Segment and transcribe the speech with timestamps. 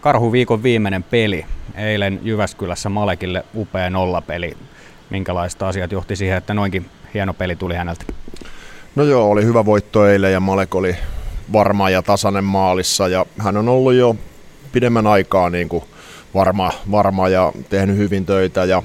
[0.00, 1.46] Karhuviikon viimeinen peli.
[1.74, 4.56] Eilen Jyväskylässä Malekille upea nollapeli.
[5.10, 8.04] Minkälaista asiat johti siihen, että noinkin hieno peli tuli häneltä?
[8.94, 10.96] No joo, oli hyvä voitto eilen ja Malek oli
[11.52, 14.16] varma ja tasainen maalissa ja hän on ollut jo
[14.72, 15.84] pidemmän aikaa niin kuin
[16.34, 18.82] varma, varma ja tehnyt hyvin töitä ja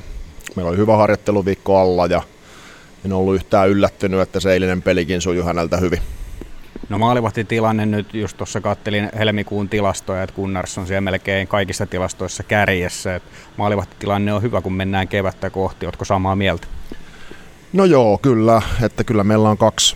[0.55, 2.21] meillä oli hyvä harjoitteluviikko alla ja
[3.05, 5.99] en ollut yhtään yllättynyt, että se eilinen pelikin sujui häneltä hyvin.
[6.89, 6.99] No
[7.47, 13.15] tilanne nyt, just tuossa kattelin helmikuun tilastoja, että Gunnars on siellä melkein kaikissa tilastoissa kärjessä.
[13.15, 13.29] Että
[13.99, 15.85] tilanne on hyvä, kun mennään kevättä kohti.
[15.85, 16.67] Oletko samaa mieltä?
[17.73, 18.61] No joo, kyllä.
[18.81, 19.95] Että kyllä meillä on kaksi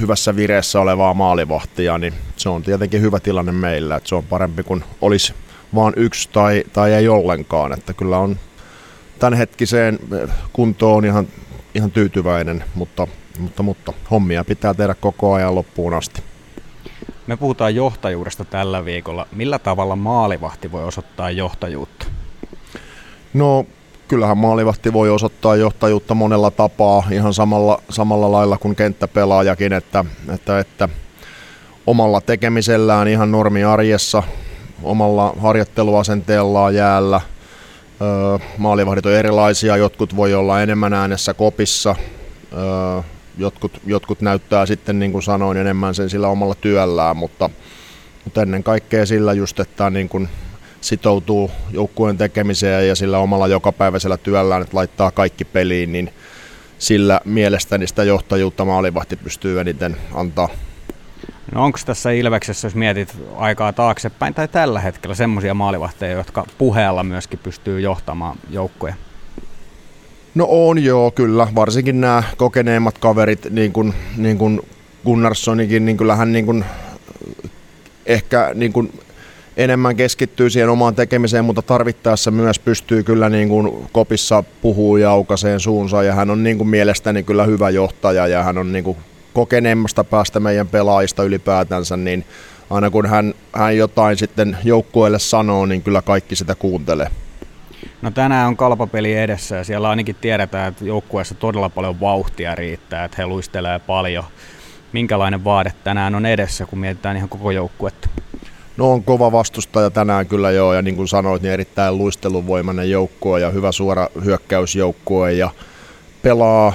[0.00, 3.96] hyvässä vireessä olevaa maalivahtia, niin se on tietenkin hyvä tilanne meillä.
[3.96, 5.34] Että se on parempi kuin olisi
[5.74, 7.72] vain yksi tai, tai ei ollenkaan.
[7.72, 8.36] Että kyllä on
[9.18, 9.98] tämänhetkiseen
[10.52, 11.28] kuntoon ihan,
[11.74, 13.06] ihan tyytyväinen, mutta
[13.38, 16.22] mutta, mutta hommia pitää tehdä koko ajan loppuun asti.
[17.28, 19.26] Me puhutaan johtajuudesta tällä viikolla.
[19.32, 22.06] Millä tavalla maalivahti voi osoittaa johtajuutta?
[23.34, 23.66] No
[24.08, 30.04] kyllähän maalivahti voi osoittaa johtajuutta monella tapaa, ihan samalla, samalla lailla kuin kenttäpelaajakin, että,
[30.34, 30.88] että, että
[31.86, 34.22] omalla tekemisellään ihan normiarjessa,
[34.82, 37.20] omalla harjoitteluasenteellaan jäällä.
[38.58, 41.96] Maalivahdit on erilaisia, jotkut voi olla enemmän äänessä kopissa,
[43.38, 47.50] jotkut, jotkut näyttää sitten, niin kuin sanoin, enemmän sen sillä omalla työllään, mutta,
[48.24, 50.28] mutta ennen kaikkea sillä just, että niin kuin
[50.80, 56.10] sitoutuu joukkueen tekemiseen ja sillä omalla jokapäiväisellä työllään, että laittaa kaikki peliin, niin
[56.78, 60.48] sillä mielestäni sitä johtajuutta maalivahti pystyy eniten antaa.
[61.54, 67.02] No onko tässä Ilveksessä, jos mietit aikaa taaksepäin tai tällä hetkellä semmoisia maalivahteja, jotka puheella
[67.02, 68.94] myöskin pystyy johtamaan joukkoja?
[70.38, 71.48] No on joo, kyllä.
[71.54, 74.60] Varsinkin nämä kokeneemmat kaverit, niin kuin, niin kuin
[75.04, 76.64] Gunnarssonikin, niin kyllähän niin kuin,
[78.06, 78.92] ehkä niin kuin
[79.56, 85.10] enemmän keskittyy siihen omaan tekemiseen, mutta tarvittaessa myös pystyy kyllä niin kuin kopissa puhuu ja
[85.10, 88.84] aukaiseen suunsa ja hän on niin kuin mielestäni kyllä hyvä johtaja ja hän on niin
[88.84, 88.96] kuin
[89.34, 92.24] kokeneemmasta päästä meidän pelaajista ylipäätänsä, niin
[92.70, 97.10] aina kun hän, hän jotain sitten joukkueelle sanoo, niin kyllä kaikki sitä kuuntelee.
[98.02, 103.04] No tänään on kalpapeli edessä ja siellä ainakin tiedetään, että joukkueessa todella paljon vauhtia riittää,
[103.04, 104.24] että he luistelee paljon.
[104.92, 108.08] Minkälainen vaade tänään on edessä, kun mietitään ihan koko joukkuetta?
[108.76, 113.40] No on kova vastustaja tänään kyllä joo, ja niin kuin sanoit, niin erittäin luisteluvoimainen joukkue
[113.40, 115.50] ja hyvä suora hyökkäysjoukkue ja
[116.22, 116.74] pelaa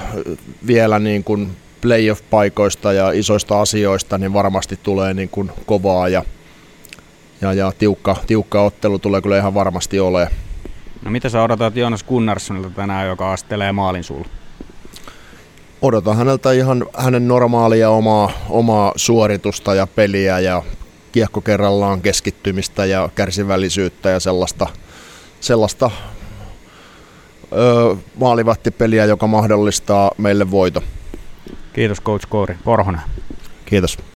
[0.66, 6.22] vielä niin kuin playoff-paikoista ja isoista asioista, niin varmasti tulee niin kuin kovaa ja,
[7.40, 10.32] ja, ja tiukka, tiukka ottelu tulee kyllä ihan varmasti olemaan.
[11.04, 14.28] No mitä sä odotat Joonas Gunnarssonilta tänään, joka astelee maalin sulla?
[15.82, 20.62] Odotan häneltä ihan hänen normaalia omaa, omaa suoritusta ja peliä ja
[21.12, 24.66] kiekko kerrallaan keskittymistä ja kärsivällisyyttä ja sellaista,
[25.40, 25.90] sellaista
[27.52, 30.82] öö, maalivahtipeliä, joka mahdollistaa meille voito.
[31.72, 32.56] Kiitos coach Kouri.
[32.64, 33.00] Korhonen.
[33.66, 33.98] Kiitos.